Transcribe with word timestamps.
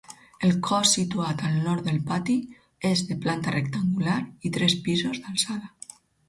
El 0.45 0.53
cos 0.67 0.93
situat 0.95 1.43
al 1.49 1.59
nord 1.65 1.85
del 1.89 1.99
pati 2.11 2.37
és 2.91 3.03
de 3.11 3.19
planta 3.27 3.53
rectangular 3.57 4.17
i 4.49 4.53
tres 4.57 4.77
pisos 4.89 5.23
d'alçada. 5.29 5.71